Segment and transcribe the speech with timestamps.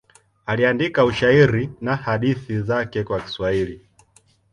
[0.45, 3.87] Aliandika ushairi na hadithi zake kwa Kiswahili.